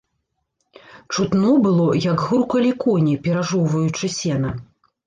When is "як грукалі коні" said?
2.07-3.15